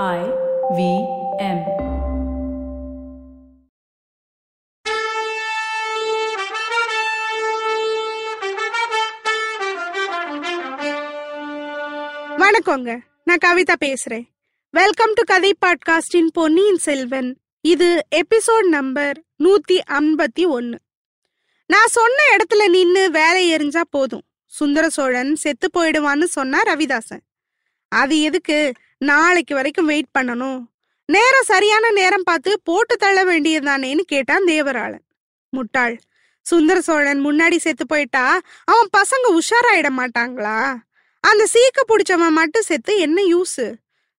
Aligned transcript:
I 0.00 0.20
V 0.76 0.82
M. 1.38 1.58
வணக்கங்க. 12.38 12.98
நான் 13.24 13.42
கவிதா 13.44 13.74
பேசுறேன். 13.84 14.24
வெல்கம் 14.70 15.12
டு 15.12 15.22
கதை 15.22 15.54
பாட்காஸ்டின் 15.66 16.30
பொன்னியின் 16.32 16.76
செல்வன் 16.76 17.38
இது 17.60 18.06
எபிசோட் 18.14 18.68
நம்பர் 18.68 19.22
நூத்தி 19.44 19.80
ஐம்பத்தி 19.88 20.48
ஒன்னு. 20.48 20.78
நான் 21.66 21.86
சொன்ன 21.86 22.22
இடத்துல 22.36 22.68
நின்னு 22.68 23.10
வேலை 23.10 23.54
எரிஞ்சா 23.54 23.80
போதும். 23.90 24.22
சுந்தர 24.46 24.88
சோழன் 24.88 25.34
செத்து 25.34 25.70
போயிடுவான்னு 25.76 26.24
சொன்னா 26.24 26.62
ரவிதாசன். 26.62 27.22
அது 27.92 28.20
எதுக்கு? 28.20 28.58
நாளைக்கு 28.98 29.54
வரைக்கும் 29.54 29.86
வெயிட் 29.86 30.14
பண்ணணும். 30.18 30.60
நேரம் 31.08 31.48
சரியான 31.52 31.90
நேரம் 31.90 32.22
பார்த்து 32.22 32.60
போட்டு 32.64 32.96
தள்ள 32.96 33.20
வேண்டியதுதானேன்னு 33.24 34.00
கேட்டான் 34.00 34.44
தேவராளன். 34.44 35.06
முட்டாள். 35.52 36.00
சுந்தர 36.46 36.80
சோழன் 36.80 37.20
முன்னாடி 37.26 37.56
செத்து 37.56 37.86
போயிட்டா 37.86 38.40
அவன் 38.64 38.88
பசங்க 38.96 39.26
உஷாராயிட 39.38 39.88
மாட்டாங்களா? 39.98 40.58
அந்த 41.24 41.42
சீக்க 41.54 41.78
பிடிச்சவன் 41.88 42.36
மட்டும் 42.38 42.62
செத்து 42.62 42.92
என்ன 42.98 43.18
யூஸு 43.34 43.66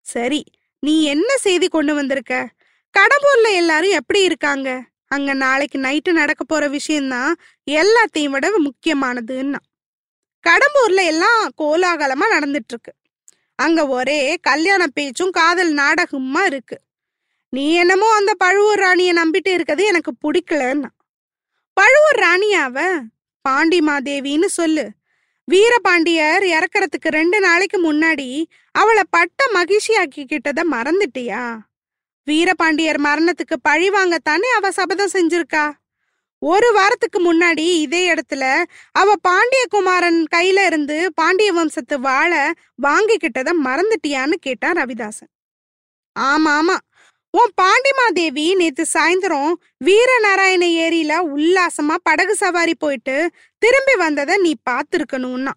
சரி 0.06 0.42
நீ 0.80 0.94
என்ன 1.04 1.38
செய்தி 1.38 1.68
கொண்டு 1.68 1.94
வந்திருக்க? 1.96 2.50
கடம்பூர்ல 2.94 3.48
எல்லாரும் 3.56 3.98
எப்படி 4.00 4.22
இருக்காங்க? 4.24 4.70
அங்க 5.08 5.34
நாளைக்கு 5.34 5.78
நைட்டு 5.80 6.12
நடக்க 6.12 6.44
போற 6.44 6.68
விஷயம்தான் 6.68 7.32
எல்லாத்தையும் 7.72 8.34
விட 8.36 8.48
முக்கியமானதுன்னா. 8.68 9.62
கடம்பூர்ல 10.44 11.02
எல்லாம் 11.06 11.44
கோலாகலமா 11.62 12.28
நடந்துட்டு 12.32 12.72
இருக்கு. 12.74 12.94
அங்க 13.66 13.82
ஒரே 13.88 14.20
கல்யாண 14.42 14.84
பேச்சும் 14.88 15.36
காதல் 15.40 15.74
நாடகமா 15.74 16.42
இருக்கு. 16.46 16.78
நீ 17.54 17.66
என்னமோ 17.74 18.08
அந்த 18.16 18.32
பழுவூர் 18.34 18.80
ராணிய 18.80 19.12
நம்பிட்டு 19.14 19.52
இருக்கிறது 19.54 19.84
எனக்கு 19.86 20.12
பிடிக்கலன்னா. 20.24 20.90
பழுவூர் 21.78 22.20
ராணியாவ 22.26 22.78
பாண்டிமாதேவின்னு 23.46 24.50
சொல்லு. 24.60 24.86
வீரபாண்டியர் 25.48 26.44
இறக்கறதுக்கு 26.56 27.10
ரெண்டு 27.10 27.40
நாளைக்கு 27.40 27.78
முன்னாடி 27.88 28.28
அவளை 28.76 29.04
பட்ட 29.10 29.48
மகிழ்ச்சி 29.52 29.94
ஆக்கிக்கிட்டத 29.96 30.62
மறந்துட்டியா 30.72 31.44
வீரபாண்டியர் 32.28 33.00
மரணத்துக்கு 33.08 33.56
பழி 33.62 33.88
வாங்கத்தானே 33.90 34.50
அவ 34.58 34.72
சபதம் 34.72 35.14
செஞ்சிருக்கா? 35.14 35.66
ஒரு 36.44 36.70
வாரத்துக்கு 36.72 37.20
முன்னாடி 37.20 37.66
இதே 37.80 38.02
இடத்துல 38.14 38.44
அவ 38.92 39.14
பாண்டியகுமாரன் 39.28 40.20
கையில 40.36 40.66
இருந்து 40.66 40.98
பாண்டிய 41.14 41.52
வம்சத்து 41.54 42.00
வாழை 42.00 42.42
வாங்கிக்கிட்டத 42.84 43.50
மறந்துட்டியான்னு 43.66 44.38
கேட்டான் 44.40 44.78
ரவிதாசன். 44.78 45.32
ஆமா 46.16 46.52
ஆமா. 46.60 46.78
உன் 47.34 47.54
பாண்டிமாதேவி 47.62 48.48
நேத்து 48.56 48.84
சாயந்தரம் 48.94 49.54
வீரநாராயண 49.86 50.64
ஏரியில 50.86 51.14
உல்லாசமா 51.36 51.96
படகு 52.04 52.36
சவாரி 52.36 52.76
போயிட்டு 52.76 53.16
திரும்பி 53.62 53.96
வந்ததை 53.96 54.36
நீ 54.38 54.52
பார்த்துருக்கணும்னா 54.70 55.54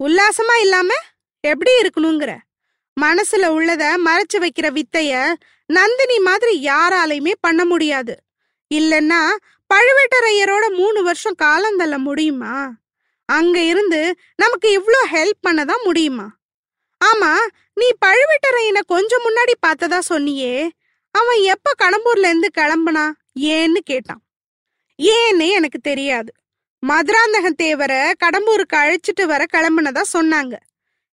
உல்லாசமா 0.00 0.56
இல்லாம 0.56 0.90
எப்படி 1.44 1.72
இருக்கணுங்கிற? 1.80 2.30
மனசுல 2.96 3.48
உள்ளத 3.56 3.84
மறைச்சு 4.06 4.38
வைக்கிற 4.38 4.66
வித்தைய 4.72 5.12
நந்தினி 5.70 6.18
மாதிரி 6.18 6.54
யாராலையுமே 6.64 7.34
பண்ண 7.40 7.62
முடியாது. 7.64 8.14
இல்லைன்னா 8.70 9.20
பழுவேட்டரையரோட 9.74 10.74
மூணு 10.74 11.02
வருஷம் 11.02 11.34
காலம் 11.34 11.98
முடியுமா? 11.98 12.78
அங்க 13.24 13.62
இருந்து 13.62 14.16
நமக்கு 14.36 14.72
இவ்ளோ 14.72 15.06
ஹெல்ப் 15.12 15.46
பண்ணதான் 15.48 15.84
முடியுமா? 15.84 16.26
ஆமா 17.04 17.32
நீ 17.74 17.88
பழுவேட்டரையனை 18.06 18.80
கொஞ்சம் 18.86 19.22
முன்னாடி 19.22 19.54
பார்த்ததா 19.66 19.98
சொன்னியே. 20.08 20.68
அவன் 21.10 21.40
எப்ப 21.42 21.74
கடம்பூர்ல 21.82 22.28
இருந்து 22.28 22.50
கிளம்புனா? 22.58 23.12
ஏன்னு 23.40 23.80
கேட்டான். 23.84 24.22
ஏன்னு 24.98 25.48
எனக்கு 25.50 25.80
தெரியாது. 25.80 26.32
மதுராந்தக 26.86 27.50
தேவரை 27.62 28.12
கடம்பூருக்கு 28.24 28.76
அழைச்சிட்டு 28.76 29.24
வர 29.26 29.44
கிளம்புனதா 29.52 30.02
சொன்னாங்க. 30.12 30.54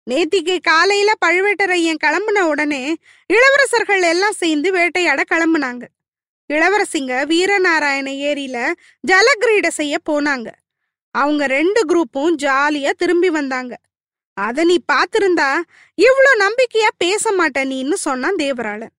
நேத்திக்கு 0.08 0.60
காலையில 0.62 1.12
பழுவேட்டரையன் 1.26 2.04
கிளம்புன 2.06 2.42
உடனே 2.42 2.96
இளவரசர்கள் 3.30 4.02
எல்லாம் 4.02 4.34
சேர்ந்து 4.34 4.72
வேட்டையாட 4.72 5.24
கிளம்புனாங்க. 5.34 5.86
இளவரசிங்க 6.50 7.14
வீரநாராயண 7.26 8.10
ஏரியில 8.30 8.58
ஜலக்கிரீட 9.04 9.68
செய்ய 9.80 9.96
போனாங்க. 10.10 10.48
அவங்க 11.16 11.44
ரெண்டு 11.48 11.82
குரூப்பும் 11.86 12.36
ஜாலியா 12.36 12.92
திரும்பி 12.92 13.30
வந்தாங்க. 13.30 13.74
அத 14.38 14.64
நீ 14.64 14.76
பாத்திருந்தா 14.92 15.50
இவ்ளோ 15.98 16.32
நம்பிக்கையா 16.36 16.90
பேச 16.98 17.32
மாட்ட 17.32 17.60
நீன்னு 17.66 17.98
சொன்னான் 18.08 18.36
தேவராளன். 18.36 18.94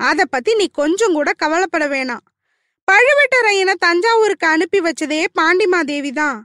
அத 0.00 0.24
பத்தி 0.24 0.52
நீ 0.54 0.66
கொஞ்சம் 0.72 1.12
கூட 1.12 1.30
கவலைப்பட 1.32 1.86
வேணாம். 1.86 2.24
பழுவேட்டரையனை 2.88 3.74
தஞ்சாவூருக்கு 3.78 4.46
அனுப்பி 4.46 4.80
வச்சதே 4.80 5.20
பாண்டிமாதேவி 5.40 6.12
தான். 6.12 6.38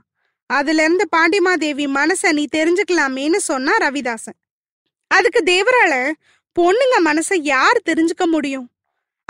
அதுல 0.50 0.82
இருந்து 0.82 1.04
பாண்டிமாதேவி 1.16 1.86
மனச 2.00 2.32
நீ 2.32 2.44
தெரிஞ்சுக்கலாமேன்னு 2.56 3.40
சொன்னா 3.50 3.72
ரவிதாசன். 3.76 4.38
அதுக்கு 5.10 5.40
தேவராள 5.42 5.94
பொண்ணுங்க 6.56 6.96
மனச 7.00 7.30
யார் 7.42 7.86
தெரிஞ்சுக்க 7.86 8.24
முடியும்? 8.26 8.66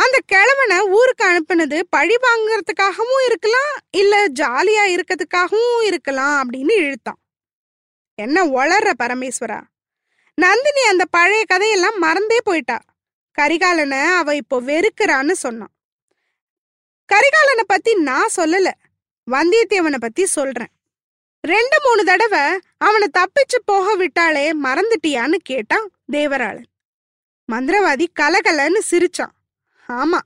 அந்த 0.02 0.18
கிழவனை 0.26 0.78
ஊருக்கு 0.80 1.24
அனுப்புனது 1.30 1.82
பழி 1.90 2.14
வாங்குறதுக்காகவும் 2.14 3.24
இருக்கலாம் 3.26 3.74
இல்ல 3.90 4.28
ஜாலியா 4.28 4.84
இருக்கிறதுக்காகவும் 4.84 5.82
இருக்கலாம் 5.82 6.36
அப்படின்னு 6.36 6.72
இழுத்தான். 6.72 7.18
என்ன 8.14 8.44
ஒளர்ற 8.44 8.90
பரமேஸ்வரா? 9.02 9.60
நந்தினி 10.34 10.82
அந்த 10.88 11.04
பழைய 11.04 11.44
கதையெல்லாம் 11.46 11.98
மறந்தே 11.98 12.38
போயிட்டா. 12.44 12.78
கரிகாலனை 13.40 14.02
அவ 14.04 14.34
இப்போ 14.34 14.60
வெறுக்கிறான்னு 14.60 15.32
சொன்னான். 15.32 15.74
கரிகாலனை 17.12 17.64
பத்தி 17.66 17.94
நான் 17.94 18.34
சொல்லல 18.36 18.70
வந்தியத்தேவனை 19.30 19.98
பத்தி 19.98 20.26
சொல்றேன். 20.26 20.72
ரெண்டு 21.40 21.76
மூணு 21.84 22.04
தடவை 22.04 22.60
அவனை 22.78 23.08
தப்பிச்சு 23.18 23.58
போக 23.64 23.94
விட்டாலே 23.94 24.46
மறந்துட்டியான்னு 24.62 25.38
கேட்டான் 25.50 25.90
தேவராளன். 26.12 26.70
மந்திரவாதி 27.52 28.06
கலகலன்னு 28.20 28.80
சிரிச்சான். 28.90 29.34
ஆமா. 29.92 30.18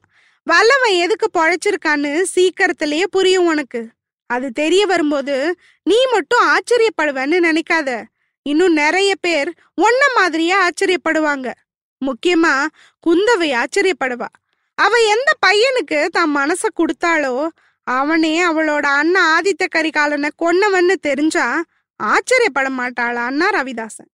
வல்லவன் 0.44 0.94
எதுக்கு 0.94 1.28
பழைச்சிருக்கான்னு 1.38 2.22
சீக்கிரத்திலேயே 2.22 3.06
புரியும் 3.06 3.46
உனக்கு. 3.46 3.88
அது 4.26 4.52
தெரிய 4.52 4.86
வரும்போது 4.86 5.56
நீ 5.82 5.96
மட்டும் 6.10 6.44
ஆச்சரியப்படுவேன்னு 6.48 7.38
நினைக்காத. 7.48 8.04
இன்னும் 8.42 8.72
நிறைய 8.72 9.14
பேர் 9.20 9.50
ஒன்ன 9.82 10.02
மாதிரியே 10.14 10.54
ஆச்சரியப்படுவாங்க. 10.54 11.52
முக்கியமா 12.02 12.66
குந்தவை 13.06 13.48
ஆச்சரியப்படுவா. 13.62 14.26
அவ 14.74 14.98
எந்த 14.98 15.30
பையனுக்கு 15.46 16.06
தன் 16.06 16.36
மனச 16.36 16.62
கொடுத்தாளோ 16.76 17.48
அவனே 17.86 18.34
அவளோட 18.44 18.80
அண்ணன் 18.80 19.28
ஆதித்த 19.34 19.66
கரிகாலனை 19.74 20.30
கொன்னவன்னு 20.38 20.92
தெரிஞ்சா 20.92 21.62
ஆச்சரியப்பட 21.96 22.68
மாட்டாளான்னா 22.70 23.46
ரவிதாசன். 23.50 24.10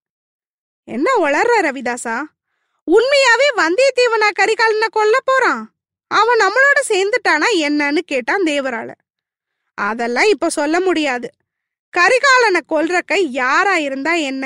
என்ன 0.84 1.10
உளர்ற 1.20 1.54
ரவிதாசா? 1.60 2.16
உண்மையாவே 2.94 3.48
வந்தியத்தேவனா 3.56 4.28
கரிகாலனை 4.38 4.88
கொல்ல 4.90 5.16
போறான்? 5.24 5.62
அவன் 6.10 6.38
நம்மளோட 6.38 6.78
சேர்ந்துட்டானா 6.88 7.48
என்னன்னு 7.58 7.98
கேட்டான் 7.98 8.42
தேவரால 8.42 8.90
அதெல்லாம் 9.78 10.28
இப்ப 10.28 10.50
சொல்ல 10.50 10.80
முடியாது. 10.80 11.28
கரிகாலனை 11.94 12.60
கொல்ற 12.68 13.00
கை 13.06 13.20
யாரா 13.32 13.76
இருந்தா 13.76 14.12
என்ன? 14.30 14.44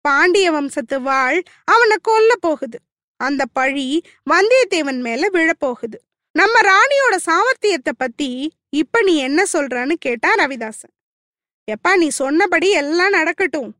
பாண்டிய 0.00 0.52
வம்சத்து 0.52 0.96
வாழ் 1.00 1.42
அவனை 1.64 1.96
கொல்ல 2.02 2.32
போகுது. 2.36 2.78
அந்த 3.20 3.42
பழி 3.52 3.86
வந்தியத்தேவன் 4.30 5.00
மேல 5.00 5.28
விழப்போகுது 5.32 5.98
நம்ம 6.34 6.60
ராணியோட 6.60 7.16
சாமர்த்தியத்தை 7.24 7.92
பத்தி 7.96 8.30
இப்ப 8.70 9.02
நீ 9.02 9.16
என்ன 9.16 9.44
சொல்றன்னு 9.52 9.94
கேட்டா 9.98 10.30
ரவிதாசன். 10.34 10.94
எப்பா 11.68 11.92
நீ 11.96 12.08
சொன்னபடி 12.08 12.70
எல்லாம் 12.70 13.10
நடக்கட்டும். 13.10 13.70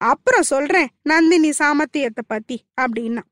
அப்புறம் 0.00 0.42
சொல்றேன் 0.42 0.88
நந்தினி 1.02 1.50
சாமர்த்தியத்தை 1.50 2.24
பத்தி 2.26 2.56
அப்படின்னா. 2.80 3.22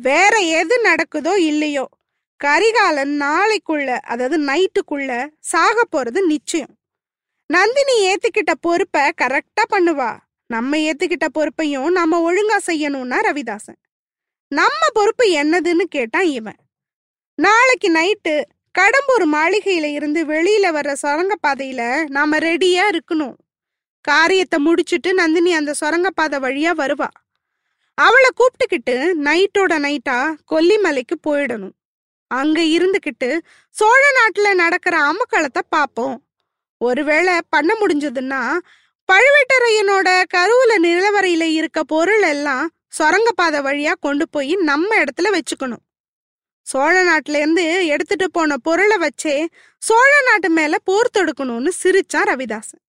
வேற 0.00 0.38
எது 0.38 0.74
நடக்குதோ 0.82 1.36
இல்லையோ 1.36 1.88
கரிகாலன் 2.36 3.20
நாளைக்குள்ள 3.20 3.98
அதாவது 4.02 4.36
நைட்டுக்குள்ள 4.42 5.28
சாக 5.40 5.84
போறது 5.84 6.20
நிச்சயம். 6.26 6.78
நந்தினி 7.46 7.94
ஏத்துக்கிட்ட 8.06 8.52
பொறுப்பை 8.60 9.10
கரெக்டா 9.22 9.64
பண்ணுவா. 9.70 10.18
நம்ம 10.46 10.76
ஏத்துக்கிட்ட 10.76 11.26
பொறுப்பையும் 11.32 11.90
நம்ம 11.92 12.32
ஒழுங்கா 12.32 12.58
செய்யணும்னா 12.66 13.18
ரவிதாசன். 13.20 13.78
நம்ம 14.48 14.80
பொறுப்பு 14.92 15.24
என்னதுன்னு 15.42 15.82
கேட்டான் 15.82 16.24
இவன். 16.24 16.58
நாளைக்கு 17.34 17.88
நைட்டு 17.92 18.42
கடம்பூர் 18.78 19.24
மாளிகையில 19.32 19.84
இருந்து 19.84 20.26
வெளியில 20.26 20.66
வர்ற 20.76 20.94
சுரங்கப்பாதையில 21.02 22.08
நாம 22.08 22.38
ரெடியா 22.38 22.84
இருக்கணும். 22.92 23.36
காரியத்தை 24.00 24.58
முடிச்சிட்டு 24.58 25.14
நந்தினி 25.14 25.52
அந்த 25.54 25.74
சுரங்கப்பாதை 25.74 26.38
வழியா 26.38 26.70
வருவா. 26.72 27.08
அவளை 28.04 28.30
கூப்பிட்டுக்கிட்டு 28.30 28.96
நைட்டோட 29.26 29.74
நைட்டா 29.86 30.18
கொல்லிமலைக்கு 30.50 31.14
போயிடணும். 31.26 31.74
அங்க 32.30 32.58
இருந்துகிட்டு 32.76 33.30
சோழ 33.74 34.02
நாட்டுல 34.18 34.48
நடக்கிற 34.54 34.96
அமக்களத்தை 35.10 35.62
பார்ப்போம் 35.68 36.16
ஒருவேளை 36.80 37.34
பண்ண 37.48 37.70
முடிஞ்சதுன்னா 37.80 38.42
பழுவேட்டரையனோட 39.08 40.08
கருவுல 40.34 40.72
நிலவரையில 40.86 41.44
இருக்க 41.58 41.82
பொருள் 41.84 42.22
எல்லாம் 42.22 42.66
சுரங்கப்பாதை 42.88 43.60
வழியா 43.60 43.92
கொண்டு 44.00 44.24
போய் 44.28 44.52
நம்ம 44.68 44.90
இடத்துல 44.96 45.28
வச்சுக்கணும். 45.36 45.84
சோழ 46.66 46.94
நாட்டுல 47.02 47.40
இருந்து 47.42 47.86
எடுத்துட்டு 47.86 48.26
போன 48.30 48.56
பொருளை 48.56 48.96
வச்சே 48.96 49.36
சோழ 49.82 50.10
நாட்டு 50.26 50.50
மேல 50.50 50.78
போர் 50.78 51.14
தொடுக்கணும்னு 51.18 51.70
சிரிச்சான் 51.82 52.28
ரவிதாசன். 52.30 52.82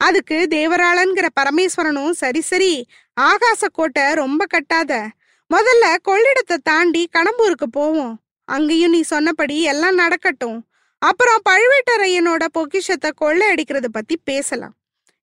அதுக்கு 0.00 0.36
தேவராளன்கிற 0.50 1.26
பரமேஸ்வரனும் 1.40 2.12
சரி 2.22 2.40
சரி 2.40 2.72
ஆகாச 3.20 3.66
கோட்டை 3.72 4.12
ரொம்ப 4.12 4.44
கட்டாத. 4.46 5.08
முதல்ல 5.54 5.96
கொள்ளிடத்தை 6.08 6.56
தாண்டி 6.62 7.08
கடம்பூருக்கு 7.12 7.64
போவோம். 7.70 8.20
அங்கேயும் 8.44 8.90
நீ 8.90 9.00
சொன்னபடி 9.02 9.62
எல்லாம் 9.62 9.94
நடக்கட்டும். 9.94 10.68
அப்புறம் 10.98 11.40
பழுவேட்டரையனோட 11.48 12.44
பொக்கிஷத்தை 12.52 13.10
கொள்ளை 13.14 13.54
அடிக்கிறத 13.54 13.84
பத்தி 13.92 14.20
பேசலாம். 14.24 14.74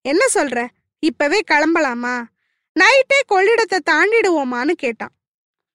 என்ன 0.02 0.26
சொல்ற? 0.34 0.68
இப்பவே 1.00 1.42
கிளம்பலாமா? 1.52 2.24
நைட்டே 2.80 3.20
கொள்ளிடத்தை 3.30 3.80
தாண்டிடுவோமான்னு 3.90 4.72
கேட்டான். 4.72 5.12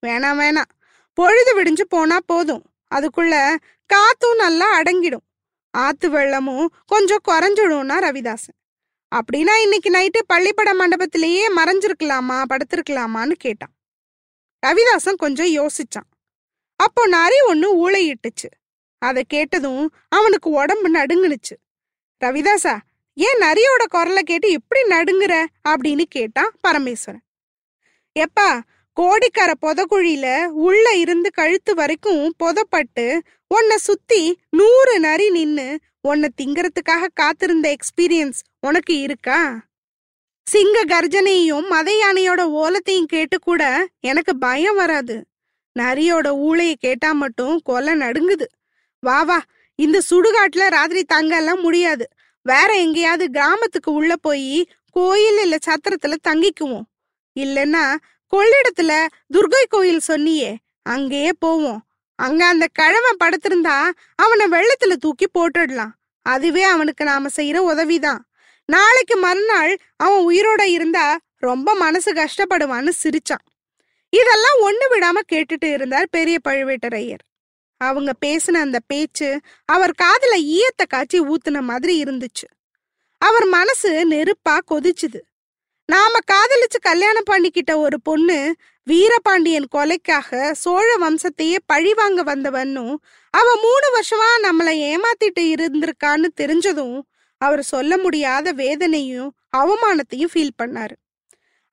வேணாம் 0.06 0.40
வேணாம். 0.40 0.70
பொழுது 1.12 1.62
விடிஞ்சு 1.62 1.82
போனா 1.88 2.18
போதும். 2.26 2.62
அதுக்குள்ள 2.94 3.56
காத்தும் 3.94 4.36
நல்லா 4.36 4.80
அடங்கிடும். 4.80 5.26
ஆத்து 5.70 6.10
வெள்ளமும் 6.10 6.66
கொஞ்சம் 6.86 7.22
குறைஞ்சிடும்னா 7.28 7.98
ரவிதாசன். 7.98 8.59
அப்படின்னா 9.14 9.60
இன்னைக்கு 9.62 9.90
நைட்டு 9.90 10.22
பள்ளிப்பட 10.26 10.74
மண்டபத்திலேயே 10.74 11.44
மறைஞ்சிருக்கலாமா 11.56 12.44
படுத்திருக்கலாமான்னு 12.48 13.32
கேட்டான். 13.32 13.72
ரவிதாசன் 14.66 15.14
கொஞ்சம் 15.16 15.46
யோசிச்சான். 15.46 16.08
அப்போ 16.76 17.06
நரி 17.06 17.36
ஒண்ணு 17.48 17.68
ஊழையிட்டுச்சு 17.74 18.48
அதை 18.98 19.24
கேட்டதும் 19.28 19.94
அவனுக்கு 20.08 20.50
உடம்பு 20.50 20.92
நடுங்குனுச்சு. 20.92 21.56
ரவிதாசா 22.24 22.78
ஏன் 23.14 23.38
நரியோட 23.40 23.84
குரலை 23.88 24.22
கேட்டு 24.22 24.50
இப்படி 24.50 24.82
நடுங்குற? 24.88 25.46
அப்படின்னு 25.68 26.02
கேட்டான் 26.02 26.50
பரமேஸ்வரன். 26.68 27.24
எப்பா 28.20 28.62
கோடிக்கரை 28.92 29.54
புதக்குழியில 29.62 30.46
உள்ள 30.46 30.92
இருந்து 30.94 31.30
கழுத்து 31.30 31.74
வரைக்கும் 31.74 32.34
புதப்பட்டு 32.36 33.22
உன்னை 33.48 33.76
சுத்தி 33.76 34.38
நூறு 34.50 35.00
நரி 35.00 35.30
நின்னு 35.30 35.78
உன்னை 36.00 36.28
திங்கறதுக்காக 36.42 37.08
காத்திருந்த 37.14 37.76
எக்ஸ்பீரியன்ஸ் 37.76 38.40
உனக்கு 38.60 38.98
இருக்கா? 38.98 39.68
சிங்க 40.46 40.84
கர்ஜனையும் 40.84 41.68
மத 41.68 41.90
யானையோட 42.04 42.40
ஓலத்தையும் 42.60 43.04
கேட்டு 43.04 43.38
கூட 43.38 43.88
எனக்கு 44.00 44.38
பயம் 44.38 44.76
வராது. 44.76 45.16
நரியோட 45.78 46.28
ஊழைய 46.46 46.72
கேட்டா 46.78 47.12
மட்டும் 47.12 47.60
கொலை 47.64 47.94
நடுங்குது. 47.94 48.46
வா 49.00 49.22
வா 49.22 49.38
இந்த 49.78 49.98
சுடுகாட்டுல 50.10 50.68
ராத்திரி 50.68 51.04
தங்க 51.04 51.36
எல்லாம் 51.36 51.60
முடியாது. 51.60 52.08
வேற 52.42 52.74
எங்கேயாவது 52.74 53.30
கிராமத்துக்கு 53.30 53.92
உள்ள 53.92 54.16
போய் 54.16 54.68
கோயில் 54.90 55.40
இல்ல 55.42 55.56
சத்திரத்துல 55.66 56.16
தங்கிக்குவோம். 56.28 56.86
இல்லைன்னா 57.36 57.84
கொள்ளிடத்துல 58.36 59.06
துர்கை 59.34 59.64
கோயில் 59.68 60.00
சொன்னியே 60.08 60.56
அங்கேயே 60.82 61.32
போவோம். 61.38 61.84
அங்க 62.16 62.46
அந்த 62.46 62.66
கிழவன் 62.72 63.16
படுத்திருந்தா 63.24 63.90
அவனை 64.14 64.46
வெள்ளத்துல 64.46 64.92
தூக்கி 64.92 65.26
போட்டுடலாம். 65.38 65.90
அதுவே 66.22 66.62
அவனுக்கு 66.62 67.04
நாம 67.04 67.28
செய்யற 67.36 67.56
உதவிதான். 67.56 68.24
நாளைக்கு 68.64 69.16
மறுநாள் 69.16 69.78
அவன் 69.96 70.26
உயிரோட 70.28 70.62
இருந்தா 70.62 71.18
ரொம்ப 71.36 71.74
மனசு 71.74 72.12
கஷ்டப்படுவான்னு 72.12 72.90
சிரிச்சான். 73.02 73.46
இதெல்லாம் 74.10 74.58
ஒண்ணு 74.60 74.84
விடாம 74.90 75.18
கேட்டுட்டு 75.32 75.72
இருந்தார் 75.72 76.08
பெரிய 76.10 76.38
பழுவேட்டரையர். 76.48 77.24
அவங்க 77.76 78.12
பேசின 78.26 78.50
அந்த 78.50 78.78
பேச்சு 78.86 79.40
அவர் 79.64 79.94
காதுல 80.02 80.36
ஈயத்தை 80.36 80.86
காய்ச்சி 80.88 81.20
ஊத்துன 81.20 81.60
மாதிரி 81.60 82.02
இருந்துச்சு. 82.02 82.46
அவர் 83.18 83.44
மனசு 83.44 84.08
நெருப்பா 84.08 84.58
கொதிச்சுது. 84.70 85.20
நாம 85.90 86.18
காதலிச்சு 86.32 86.78
கல்யாணம் 86.80 87.28
பண்ணிக்கிட்ட 87.30 87.72
ஒரு 87.76 87.96
பொண்ணு 88.02 88.36
வீரபாண்டியன் 88.86 89.66
கொலைக்காக 89.74 90.50
சோழ 90.52 90.88
வம்சத்தையே 90.96 91.58
பழிவாங்க 91.66 92.20
வந்தவன்னும் 92.22 92.94
அவ 93.34 93.48
மூணு 93.62 93.86
வருஷமா 93.96 94.30
நம்மளை 94.42 94.74
ஏமாத்திட்டு 94.90 95.42
இருந்திருக்கான்னு 95.54 96.28
தெரிஞ்சதும் 96.40 96.98
அவர் 97.40 97.62
சொல்ல 97.62 97.92
முடியாத 97.96 98.52
வேதனையும் 98.52 99.30
அவமானத்தையும் 99.56 100.32
ஃபீல் 100.34 100.56
பண்ணாரு. 100.62 100.96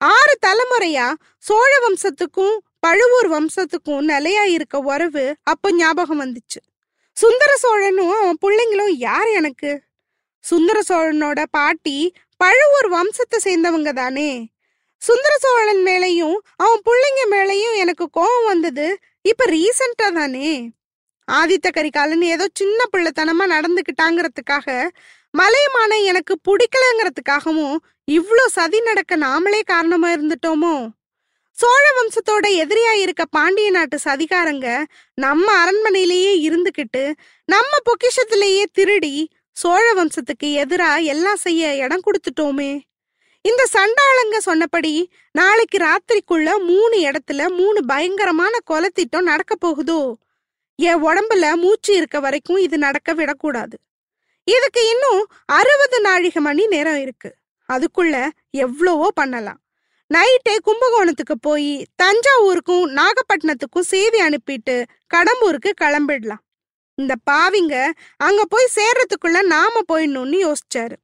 ஆறு 0.02 0.34
தலைமுறையா 0.46 1.08
சோழ 1.38 1.72
வம்சத்துக்கும் 1.86 2.56
பழுவூர் 2.80 3.30
வம்சத்துக்கும் 3.31 4.04
நிலையா 4.04 4.44
இருக்க 4.44 4.78
உறவு 4.92 5.25
அப்போ 5.44 5.70
ஞாபகம் 5.74 6.22
வந்துச்சு. 6.22 6.62
சுந்தர 7.18 7.52
சோழனும் 7.63 8.13
அவன் 8.20 8.42
பிள்ளைங்களும் 8.42 8.94
யார் 9.08 9.30
எனக்கு? 9.40 9.72
சுந்தர 10.44 10.80
சோழனோட 10.90 11.40
பாட்டி 11.52 11.98
பழுவூர் 12.39 12.89
வம்சத்தை 12.94 13.38
சேர்ந்தவங்க 13.44 13.92
தானே? 13.94 14.50
சுந்தர 15.01 15.38
சோழன் 15.38 15.81
மேலையும் 15.86 16.38
அவன் 16.56 16.81
பிள்ளைங்க 16.86 17.22
மேலையும் 17.30 17.75
எனக்கு 17.75 18.10
கோபம் 18.12 18.45
வந்தது. 18.45 19.00
இப்ப 19.22 19.45
ரீசண்டா 19.45 20.07
தானே? 20.12 20.50
ஆதித்த 21.31 21.68
கரிகாலன் 21.72 22.22
ஏதோ 22.22 22.48
சின்ன 22.54 22.80
பிள்ளைத்தனமா 22.92 23.45
நடந்துக்கிட்டாங்கிறதுக்காக 23.56 24.68
மலையமான 25.34 26.04
எனக்கு 26.04 26.34
பிடிக்கலங்கிறதுக்காகவும் 26.44 27.78
இவ்வளோ 28.07 28.45
சதி 28.48 28.80
நடக்க 28.81 29.18
நாமளே 29.18 29.60
காரணமா 29.66 30.10
இருந்துட்டோமோ? 30.13 30.75
சோழ 31.57 31.84
வம்சத்தோட 31.92 32.45
எதிரியா 32.63 32.92
இருக்க 32.92 33.25
பாண்டிய 33.25 33.69
நாட்டு 33.72 33.98
சதிகாரங்க 34.04 34.68
நம்ம 35.13 35.66
அரண்மனையிலேயே 35.66 36.34
இருந்துகிட்டு 36.48 37.13
நம்ம 37.45 37.72
பொக்கிஷத்திலேயே 37.86 38.63
திருடி 38.74 39.31
சோழ 39.59 39.86
வம்சத்துக்கு 39.94 40.48
எதிரா 40.63 40.89
எல்லாம் 41.04 41.39
செய்ய 41.45 41.75
இடம் 41.75 42.04
கொடுத்துட்டோமே. 42.07 42.71
இந்த 43.42 43.63
சண்டாளங்க 43.74 44.38
சொன்னபடி 44.38 44.92
நாளைக்கு 45.31 45.77
ராத்திரிக்குள்ள 45.77 46.50
மூணு 46.65 46.98
இடத்துல 47.07 47.42
மூணு 47.56 47.80
பயங்கரமான 47.86 48.54
கொலத்திட்டம் 48.71 49.27
நடக்க 49.31 49.56
போகுதோ? 49.56 50.18
என் 50.80 51.04
உடம்புல 51.06 51.45
மூச்சு 51.56 51.92
இருக்க 51.95 52.19
வரைக்கும் 52.19 52.57
இது 52.57 52.77
நடக்க 52.77 53.13
விடக்கூடாது 53.13 53.77
இதுக்கு 54.44 54.81
இன்னும் 54.89 55.21
அறுபது 55.45 56.00
நாழிகை 56.01 56.42
மணி 56.42 56.65
நேரம் 56.68 57.00
இருக்கு. 57.06 57.30
அதுக்குள்ள 57.69 58.15
எவ்வளவோ 58.50 59.07
பண்ணலாம். 59.15 59.60
நைட்டே 60.12 60.56
கும்பகோணத்துக்கு 60.68 61.36
போய் 61.48 61.71
தஞ்சாவூருக்கும் 62.03 62.86
நாகப்பட்டினத்துக்கும் 63.00 63.89
செய்தி 63.94 64.19
அனுப்பிட்டு 64.21 64.75
கடம்பூருக்கு 65.15 65.71
கிளம்பிடலாம். 65.81 66.44
இந்த 66.98 67.14
பாவிங்க 67.32 67.76
அங்க 68.18 68.46
போய் 68.46 68.74
சேர்றதுக்குள்ள 68.76 69.42
நாம 69.42 69.82
போயிடணும்னு 69.92 70.38
யோசிச்சாரு. 70.46 70.96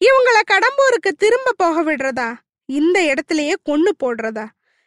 இவங்கள 0.00 0.38
கடம்பூருக்கு 0.50 1.10
திரும்ப 1.18 1.52
போக 1.56 1.82
விடுறதா? 1.82 2.34
இந்த 2.68 2.98
இடத்துலயே 3.00 3.54
கொண்டு 3.62 3.92
போடுறதா? 4.04 4.46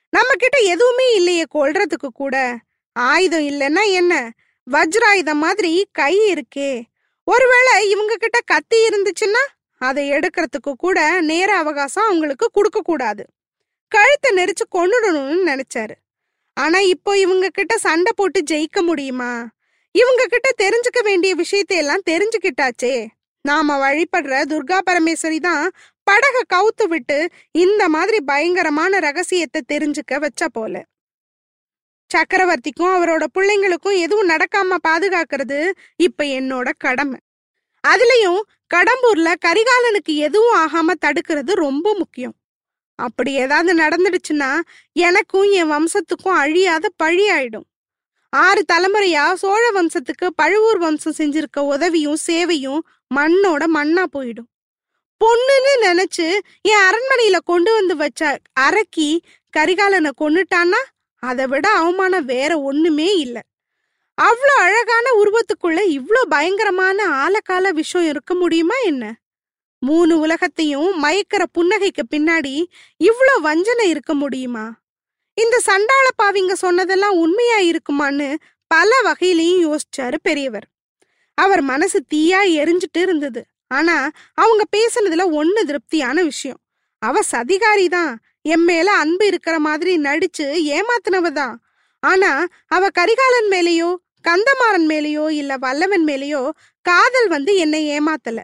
நம்ம 0.09 0.33
கிட்ட 0.37 0.57
எதுவுமே 0.57 1.15
இல்லையே 1.15 1.45
கொல்றதுக்கு 1.53 2.09
கூட. 2.13 2.57
ஆயுதம் 2.95 3.47
இல்லைன்னா 3.51 3.83
என்ன? 3.91 4.31
வஜ்ராயுதம் 4.71 5.41
மாதிரி 5.45 5.87
கை 5.91 6.13
இருக்கே. 6.33 6.83
ஒருவேளை 7.27 7.89
இவங்க 7.89 8.15
கிட்ட 8.15 8.39
கத்தி 8.45 8.77
இருந்துச்சுன்னா 8.87 9.43
அதை 9.81 10.11
எடுக்கிறதுக்கு 10.11 10.71
கூட 10.77 11.21
நேர 11.21 11.57
அவகாசம் 11.57 12.05
அவங்களுக்கு 12.05 12.49
கொடுக்க 12.51 12.79
கூடாது. 12.81 13.23
கழுத்தை 13.87 14.29
நெரிச்சு 14.35 14.65
கொன்னுடணும்னு 14.75 15.49
நினைச்சாரு. 15.51 15.95
ஆனா 16.57 16.79
இப்போ 16.79 17.17
இவங்க 17.17 17.47
கிட்ட 17.49 17.77
சண்டை 17.77 18.11
போட்டு 18.15 18.39
ஜெயிக்க 18.51 18.81
முடியுமா? 18.81 19.31
இவங்க 19.95 20.23
கிட்ட 20.25 20.49
தெரிஞ்சுக்க 20.63 20.99
வேண்டிய 21.03 21.35
விஷயத்தை 21.35 21.77
எல்லாம் 21.77 22.07
தெரிஞ்சுக்கிட்டாச்சே. 22.09 22.95
நாம 23.41 23.75
வழிபடுற 23.77 24.33
துர்கா 24.51 24.77
பரமேஸ்வரி 24.89 25.39
தான் 25.39 25.65
படக 26.07 26.37
கவுத்து 26.53 26.85
விட்டு 26.87 27.17
இந்த 27.51 27.83
மாதிரி 27.89 28.21
பயங்கரமான 28.21 28.99
ரகசியத்தை 28.99 29.61
தெரிஞ்சுக்க 29.73 30.19
வச்ச 30.19 30.47
போல. 30.47 30.73
சக்கரவர்த்திக்கும் 32.11 32.93
அவரோட 32.95 33.23
பிள்ளைங்களுக்கும் 33.33 33.99
எதுவும் 33.99 34.29
நடக்காம 34.29 34.77
பாதுகாக்கிறது 34.87 35.59
இப்ப 35.95 36.23
என்னோட 36.23 36.69
கடமை. 36.77 37.19
அதுலயும் 37.83 38.41
கடம்பூர்ல 38.73 39.29
கரிகாலனுக்கு 39.45 40.13
எதுவும் 40.27 40.57
ஆகாம 40.63 40.95
தடுக்கிறது 41.05 41.53
ரொம்ப 41.65 41.87
முக்கியம். 41.93 42.35
அப்படி 42.99 43.31
ஏதாவது 43.33 43.71
நடந்துடுச்சுன்னா 43.77 44.51
எனக்கும் 44.93 45.47
என் 45.51 45.71
வம்சத்துக்கும் 45.71 46.39
அழியாத 46.43 46.85
பழி 46.97 47.25
ஆயிடும். 47.31 47.67
ஆறு 48.33 48.65
தலைமுறையா 48.73 49.33
சோழ 49.33 49.71
வம்சத்துக்கு 49.71 50.27
பழுவூர் 50.35 50.77
வம்சம் 50.77 51.15
செஞ்சிருக்க 51.17 51.59
உதவியும் 51.59 52.17
சேவையும் 52.27 52.81
மண்ணோட 53.15 53.63
மண்ணா 53.73 54.03
போயிடும். 54.15 54.49
பொண்ணுன்னு 55.21 55.73
நினைச்சு 55.81 56.39
என் 56.61 56.83
அரண்மனையில 56.87 57.37
கொண்டு 57.45 57.73
வந்து 57.73 57.95
வச்ச 57.95 58.39
அரக்கி 58.59 59.19
கரிகாலனை 59.57 60.11
கொன்னுட்டான்னா 60.21 60.81
அதை 61.19 61.47
விட 61.47 61.69
அவமானம் 61.69 62.25
வேற 62.25 62.61
ஒண்ணுமே 62.61 63.15
இல்லை. 63.17 63.41
அவ்வளோ 64.21 64.55
அழகான 64.57 65.05
உருவத்துக்குள்ள 65.23 65.79
இவ்வளோ 65.97 66.21
பயங்கரமான 66.29 67.05
ஆலக்கால 67.23 67.69
விஷயம் 67.71 68.09
இருக்க 68.09 68.33
முடியுமா 68.33 68.75
என்ன? 68.85 69.13
மூணு 69.79 70.19
உலகத்தையும் 70.19 71.03
மயக்கிற 71.03 71.43
புன்னகைக்கு 71.57 72.03
பின்னாடி 72.15 72.65
இவ்வளோ 72.99 73.35
வஞ்சனை 73.41 73.89
இருக்க 73.89 74.13
முடியுமா? 74.13 74.65
இந்த 75.37 75.55
சண்டாள 75.59 76.07
பாவிங்க 76.21 76.53
சொன்னதெல்லாம் 76.53 77.15
உண்மையா 77.17 77.57
இருக்குமான்னு 77.69 78.27
பல 78.71 78.91
வகையிலையும் 79.05 79.63
யோசிச்சாரு 79.65 80.17
பெரியவர். 80.21 80.67
அவர் 81.37 81.61
மனசு 81.61 81.99
தீயா 82.13 82.39
எரிஞ்சிட்டு 82.61 82.99
இருந்தது. 83.01 83.41
ஆனா 83.67 83.95
அவங்க 84.33 84.63
பேசுனதுல 84.75 85.23
ஒண்ணு 85.39 85.61
திருப்தியான 85.61 86.17
விஷயம். 86.23 86.59
அவ 87.01 87.19
சதிகாரி 87.31 87.87
தான். 87.89 88.13
என் 88.53 88.63
மேல 88.63 88.87
அன்பு 88.93 89.25
இருக்கிற 89.27 89.55
மாதிரி 89.59 89.91
நடிச்சு 89.97 90.45
ஏமாத்தினவ 90.77 91.27
தான் 91.31 91.55
ஆனா 92.03 92.31
அவ 92.67 92.87
கரிகாலன் 92.89 93.49
மேலேயோ 93.51 93.89
கந்தமாறன் 94.27 94.87
மேலேயோ 94.87 95.25
இல்ல 95.31 95.53
வல்லவன் 95.57 96.05
மேலேயோ 96.05 96.41
காதல் 96.85 97.27
வந்து 97.27 97.51
என்னை 97.55 97.81
ஏமாத்தல. 97.95 98.39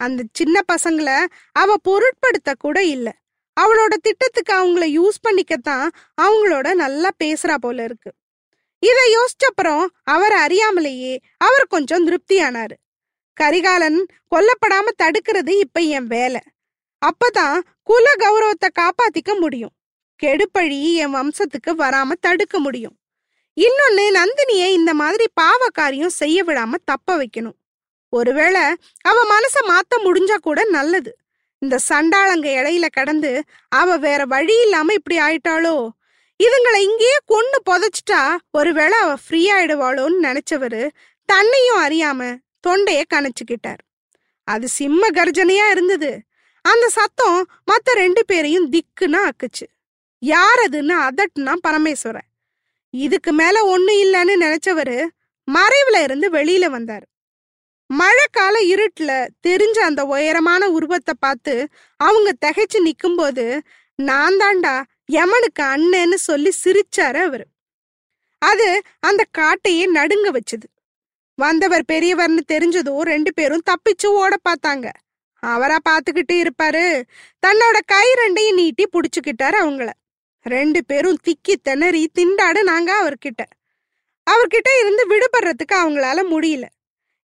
அந்த 0.00 0.20
சின்ன 0.32 0.56
பசங்கள 0.72 1.08
அவ 1.52 1.76
பொருட்படுத்த 1.82 2.50
கூட 2.58 2.78
இல்லை. 2.84 3.12
அவளோட 3.60 3.94
திட்டத்துக்கு 4.02 4.52
அவங்கள 4.54 4.84
யூஸ் 4.98 5.20
பண்ணிக்கத்தான் 5.28 5.88
அவங்களோட 6.22 6.74
நல்லா 6.74 7.10
பேசுறா 7.24 7.54
போல 7.54 7.84
இருக்கு. 7.84 8.12
இத 8.78 8.98
யோசிச்சப்புறம் 9.16 9.86
அவர் 10.04 10.32
அறியாமலேயே 10.32 11.16
அவர் 11.38 11.66
கொஞ்சம் 11.66 12.06
திருப்தியானாரு. 12.08 12.76
கரிகாலன் 13.32 14.06
கொல்லப்படாம 14.30 14.86
தடுக்கிறது 15.02 15.58
இப்ப 15.58 15.80
என் 15.80 16.06
வேலை. 16.06 16.40
அப்பதான் 17.02 17.60
குல 17.82 18.12
கௌரவத்தை 18.18 18.68
காப்பாத்திக்க 18.78 19.38
முடியும். 19.38 19.74
கெடுப்பழி 20.22 20.94
என் 20.94 21.14
வம்சத்துக்கு 21.14 21.70
வராம 21.70 22.10
தடுக்க 22.20 22.58
முடியும். 22.58 22.96
இன்னொன்னு 23.60 24.04
நந்தினிய 24.18 24.66
இந்த 24.72 24.94
மாதிரி 24.94 25.26
பாவக்காரியம் 25.40 26.16
செய்ய 26.20 26.44
விடாம 26.44 26.74
தப்ப 26.84 27.16
வைக்கணும். 27.16 27.58
ஒருவேளை 28.08 28.60
அவ 29.00 29.24
மனச 29.24 29.56
மாத்த 29.68 29.94
முடிஞ்சா 30.04 30.34
கூட 30.34 30.64
நல்லது. 30.64 31.16
இந்த 31.62 31.78
சண்டாளங்க 31.88 32.48
இடையில 32.58 32.86
கடந்து 32.92 33.42
அவ 33.68 33.96
வேற 33.96 34.24
வழி 34.24 34.56
இல்லாம 34.62 34.92
இப்படி 34.92 35.16
ஆயிட்டாளோ? 35.18 35.88
இதுங்களை 36.40 36.80
இங்கேயே 36.80 37.16
கொன்னு 37.28 37.58
புதைச்சிட்டா 37.70 38.36
ஒருவேளை 38.50 38.98
அவ 38.98 39.14
ஃப்ரீ 39.14 39.40
ஆயிடுவாளோன்னு 39.52 40.18
நினைச்சவரு 40.22 40.82
தன்னையும் 41.28 41.80
அறியாம 41.82 42.20
தொண்டைய 42.66 43.00
கணச்சுக்கிட்டார். 43.14 43.82
அது 44.48 44.68
சிம்ம 44.68 45.08
கர்ஜனையா 45.08 45.70
இருந்தது. 45.70 46.22
அந்த 46.64 46.88
சத்தம் 46.88 47.38
மத்த 47.70 47.94
ரெண்டு 47.94 48.24
பேரையும் 48.24 48.72
திக்குன்னு 48.72 49.18
ஆக்குச்சு. 49.26 49.66
யார் 50.22 50.60
அதுன்னு 50.70 50.94
அதட்டுனா 51.08 51.54
பரமேஸ்வரன் 51.66 52.28
இதுக்கு 52.90 53.32
மேல 53.32 53.56
ஒண்ணு 53.74 53.92
இல்லைன்னு 54.04 54.34
நினைச்சவரு 54.44 54.98
மறைவுல 55.48 56.02
இருந்து 56.02 56.26
வெளியில 56.30 56.66
வந்தாரு. 56.76 57.06
மழைக்கால 57.94 58.56
இருட்டுல 58.62 59.28
தெரிஞ்ச 59.46 59.78
அந்த 59.78 60.04
உயரமான 60.04 60.70
உருவத்தை 60.70 61.14
பார்த்து 61.18 61.68
அவங்க 61.96 62.32
திகைச்சு 62.46 62.78
நிக்கும்போது 62.78 63.60
நான் 63.94 64.34
தாண்டா 64.34 64.82
யமனுக்கு 65.12 65.62
அண்ணன்னு 65.62 66.14
சொல்லி 66.14 66.52
சிரிச்சாரு 66.64 67.16
அவரு. 67.16 67.46
அது 68.38 68.82
அந்த 69.00 69.24
காட்டையே 69.38 69.86
நடுங்க 69.86 70.30
வச்சுது. 70.30 70.66
வந்தவர் 71.34 71.84
பெரியவர்னு 71.92 72.40
தெரிஞ்சதும் 72.52 73.00
ரெண்டு 73.00 73.34
பேரும் 73.34 73.62
தப்பிச்சு 73.70 74.06
ஓட 74.06 74.36
பார்த்தாங்க. 74.48 74.90
அவரா 75.42 75.78
பார்த்துக்கிட்டு 75.88 76.32
இருப்பாரு. 76.32 77.02
தன்னோட 77.46 77.78
கை 77.86 78.06
ரெண்டையும் 78.14 78.54
நீட்டி 78.54 78.88
புடிச்சுக்கிட்டாரு 78.92 79.56
அவங்கள. 79.64 79.90
ரெண்டு 80.42 80.84
பேரும் 80.84 81.18
திக்கி 81.28 81.54
திணறி 81.62 82.10
திண்டாடு 82.18 82.62
நாங்க 82.62 82.90
அவர்கிட்ட. 83.02 83.42
அவர்கிட்ட 84.30 84.68
இருந்து 84.80 85.04
விடுபடுறதுக்கு 85.10 85.74
அவங்களால 85.74 86.22
முடியல. 86.30 86.64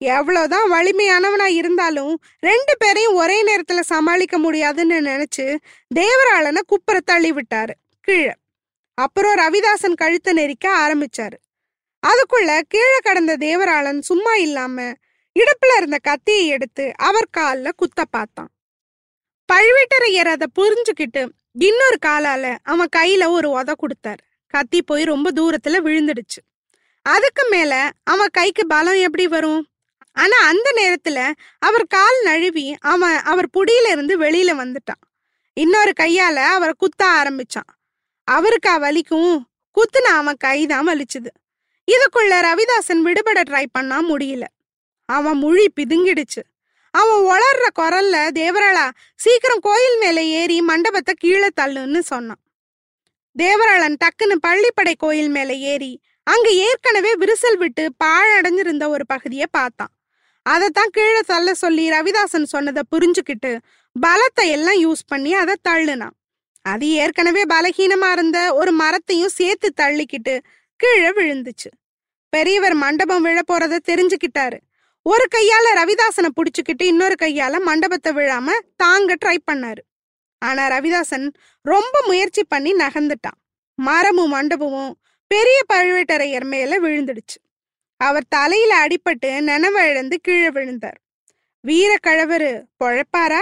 எவ்வளவுதான் 0.02 0.72
வலிமையானவனா 0.72 1.46
இருந்தாலும் 1.46 2.22
ரெண்டு 2.40 2.78
பேரையும் 2.78 3.14
ஒரே 3.14 3.44
நேரத்துல 3.44 3.80
சமாளிக்க 3.80 4.38
முடியாதுன்னு 4.38 5.02
நினைச்சு 5.02 5.58
தேவராளனை 5.96 6.62
குப்புற 6.68 7.00
தள்ளி 7.00 7.34
விட்டாரு 7.34 7.70
கீழே. 8.02 8.34
அப்புறம் 8.94 9.36
ரவிதாசன் 9.36 9.94
கழுத்தை 9.94 10.34
நெரிக்க 10.34 10.70
ஆரம்பிச்சாரு. 10.70 11.38
அதுக்குள்ள 12.08 12.62
கீழே 12.68 12.98
கடந்த 13.02 13.38
தேவராளன் 13.38 14.00
சும்மா 14.00 14.36
இல்லாம 14.36 14.82
இடுப்புல 15.40 15.78
இருந்த 15.78 15.98
கத்தியை 16.02 16.48
எடுத்து 16.48 16.92
அவர் 16.98 17.28
காலில் 17.32 17.72
குத்த 17.76 18.06
பார்த்தான். 18.06 18.50
பழுவேட்டரையர் 19.54 20.28
அதை 20.28 20.48
புரிஞ்சுக்கிட்டு 20.60 21.30
இன்னொரு 21.54 21.98
காலால 22.06 22.58
அவன் 22.64 22.90
கையில 22.96 23.30
ஒரு 23.30 23.60
உத 23.60 23.74
கொடுத்தாரு. 23.74 24.24
கத்தி 24.48 24.82
போய் 24.82 25.04
ரொம்ப 25.04 25.32
தூரத்துல 25.32 25.80
விழுந்துடுச்சு. 25.88 26.42
அதுக்கு 27.02 27.48
மேல 27.50 27.92
அவன் 28.04 28.28
கைக்கு 28.32 28.68
பலம் 28.68 28.94
எப்படி 28.94 29.28
வரும்? 29.28 29.69
ஆனா 30.20 30.38
அந்த 30.38 30.68
நேரத்துல 30.76 31.32
அவர் 31.60 31.86
கால் 31.88 32.22
நழுவி 32.24 32.76
அவன் 32.80 33.18
அவர் 33.18 33.50
புடியில 33.54 33.90
இருந்து 33.90 34.16
வெளியில 34.20 34.58
வந்துட்டான். 34.58 35.04
இன்னொரு 35.54 35.94
கையால 36.00 36.36
அவரை 36.36 36.74
குத்த 36.78 37.06
ஆரம்பிச்சான். 37.06 37.70
அவருக்கு 38.24 38.70
வலிக்கும். 38.70 39.40
குத்துன 39.74 40.10
அவன் 40.20 40.38
கைதான் 40.44 40.88
வலிச்சுது. 40.88 41.32
இதுக்குள்ள 41.92 42.40
ரவிதாசன் 42.40 43.02
விடுபட 43.02 43.42
ட்ரை 43.42 43.66
பண்ணா 43.72 44.02
முடியல. 44.10 44.44
அவன் 45.06 45.38
மொழி 45.38 45.72
பிதுங்கிடுச்சு. 45.76 46.42
அவன் 46.92 47.22
ஒளர்ற 47.22 47.66
குரல்ல 47.80 48.18
தேவராளா 48.40 48.92
சீக்கிரம் 49.16 49.60
கோயில் 49.60 49.98
மேல 49.98 50.24
ஏறி 50.24 50.62
மண்டபத்தை 50.62 51.14
கீழே 51.18 51.50
தள்ளுன்னு 51.62 52.00
சொன்னான். 52.00 52.44
தேவராளன் 53.40 53.96
டக்குன்னு 54.06 54.36
பள்ளிப்படை 54.48 54.94
கோயில் 54.98 55.30
மேல 55.30 55.54
ஏறி 55.54 56.02
அங்க 56.24 56.50
ஏற்கனவே 56.50 57.14
விரிசல் 57.16 57.58
விட்டு 57.58 57.92
பாழடைஞ்சிருந்த 58.04 58.88
ஒரு 58.88 59.06
பகுதியை 59.06 59.46
பார்த்தான். 59.52 59.94
அதைத்தான் 60.42 60.90
கீழே 60.92 61.20
தள்ள 61.26 61.54
சொல்லி 61.54 61.90
ரவிதாசன் 61.90 62.44
சொன்னதை 62.44 62.84
புரிஞ்சுக்கிட்டு 62.96 63.58
பலத்தை 63.96 64.46
எல்லாம் 64.46 64.80
யூஸ் 64.84 65.04
பண்ணி 65.08 65.34
அதை 65.34 65.56
தள்ளுனான். 65.70 66.16
அது 66.62 66.90
ஏற்கனவே 66.90 67.44
பலகீனமா 67.44 68.12
இருந்த 68.12 68.54
ஒரு 68.54 68.72
மரத்தையும் 68.72 69.30
சேர்த்து 69.30 69.74
தள்ளிக்கிட்டு 69.82 70.40
கீழே 70.76 71.10
விழுந்துச்சு. 71.10 71.70
பெரியவர் 72.30 72.74
மண்டபம் 72.74 73.22
விழ 73.22 73.42
போறத 73.52 73.78
தெரிஞ்சுக்கிட்டாரு. 73.88 74.58
ஒரு 75.02 75.26
கையால 75.36 75.68
ரவிதாசனை 75.76 76.30
புடிச்சுக்கிட்டு 76.36 76.84
இன்னொரு 76.84 77.16
கையால 77.22 77.60
மண்டபத்தை 77.60 78.14
விழாம 78.14 78.50
தாங்க 78.76 79.16
ட்ரை 79.26 79.38
பண்ணாரு. 79.52 79.84
ஆனா 80.38 80.70
ரவிதாசன் 80.70 81.34
ரொம்ப 81.62 82.04
முயற்சி 82.06 82.44
பண்ணி 82.44 82.74
நகர்ந்துட்டான். 82.74 83.40
மரமும் 83.76 84.34
மண்டபமும் 84.34 84.92
பெரிய 85.28 85.60
பழுவேட்டரையர் 85.74 86.44
மேல 86.44 86.80
விழுந்துடுச்சு. 86.80 87.38
அவர் 88.00 88.28
தலையில 88.30 88.88
அடிபட்டு 88.88 89.30
நனவழந்து 89.50 89.92
இழந்து 89.92 90.20
கீழே 90.20 90.50
விழுந்தார். 90.50 91.00
வீர 91.62 91.98
கழவரு 92.08 92.64
பொழைப்பாரா? 92.84 93.42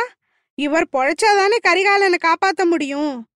இவர் 0.56 0.88
பொழைச்சாதானே 0.98 1.58
கரிகாலனை 1.68 2.18
காப்பாத்த 2.28 2.66
முடியும்? 2.66 3.28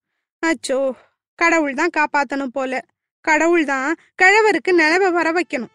அச்சோ 0.46 0.92
கடவுள் 1.36 1.74
தான் 1.74 1.96
காப்பாத்தணும் 1.98 2.56
போல. 2.58 2.82
கடவுள் 3.22 3.66
தான் 3.66 3.96
கிழவருக்கு 4.22 4.72
நிலவை 4.72 5.12
வர 5.12 5.32
வைக்கணும். 5.32 5.74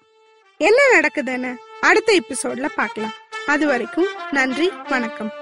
என்ன 0.61 0.81
நடக்குதுன்னு? 0.95 1.57
அடுத்த 1.81 2.19
எபிசோட்ல 2.21 2.69
பார்க்கலாம். 2.75 3.15
அது 3.47 3.67
வரைக்கும் 3.67 4.09
நன்றி 4.31 4.73
வணக்கம். 4.89 5.33